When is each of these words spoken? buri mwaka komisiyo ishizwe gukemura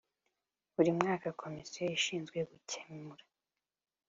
buri 0.73 0.91
mwaka 0.99 1.27
komisiyo 1.41 1.83
ishizwe 1.97 2.39
gukemura 2.49 3.23